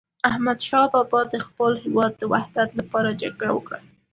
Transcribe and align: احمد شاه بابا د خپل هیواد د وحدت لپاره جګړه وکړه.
احمد 0.29 0.59
شاه 0.67 0.87
بابا 0.93 1.21
د 1.29 1.35
خپل 1.47 1.71
هیواد 1.83 2.13
د 2.17 2.23
وحدت 2.33 2.69
لپاره 2.79 3.17
جګړه 3.21 3.51
وکړه. 3.53 3.79